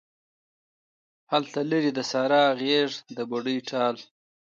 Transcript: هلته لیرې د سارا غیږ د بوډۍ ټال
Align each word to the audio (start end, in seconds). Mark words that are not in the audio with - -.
هلته 1.31 1.59
لیرې 1.69 1.91
د 1.97 1.99
سارا 2.11 2.43
غیږ 2.59 2.91
د 3.15 3.17
بوډۍ 3.29 3.57
ټال 3.69 3.95